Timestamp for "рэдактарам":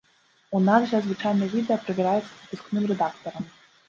2.93-3.45